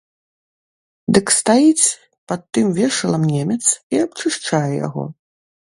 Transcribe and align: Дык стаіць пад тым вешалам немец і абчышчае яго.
Дык 1.17 1.25
стаіць 1.39 1.87
пад 2.33 2.41
тым 2.57 2.67
вешалам 2.81 3.23
немец 3.37 3.63
і 3.71 3.95
абчышчае 4.07 4.69
яго. 4.87 5.03